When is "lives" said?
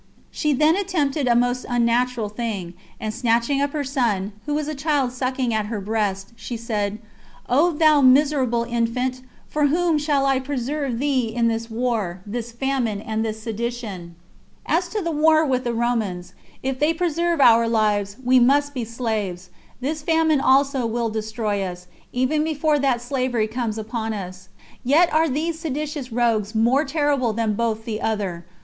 17.69-18.15